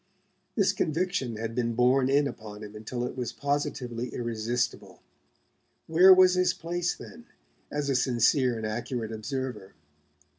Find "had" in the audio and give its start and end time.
1.35-1.53